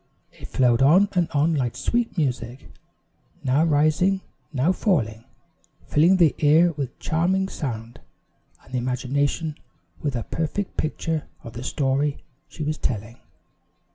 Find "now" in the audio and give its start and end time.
3.43-3.63, 4.51-4.71